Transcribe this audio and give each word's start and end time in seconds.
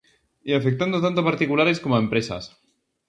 E 0.49 0.51
afectando 0.59 0.97
tanto 1.05 1.19
a 1.21 1.27
particulares 1.29 1.81
como 1.83 1.93
a 1.95 2.03
empresas. 2.05 2.43